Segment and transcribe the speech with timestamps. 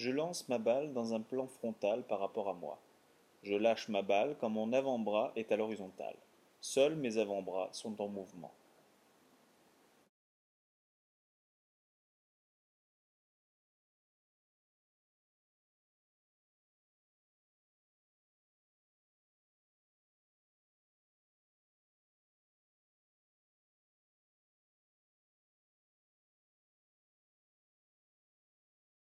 [0.00, 2.78] je lance ma balle dans un plan frontal par rapport à moi.
[3.42, 6.16] Je lâche ma balle quand mon avant-bras est à l'horizontale.
[6.62, 8.54] Seuls mes avant-bras sont en mouvement.